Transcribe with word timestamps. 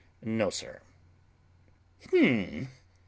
"No, 0.23 0.49
sir." 0.49 0.81
"Hum! 2.09 2.69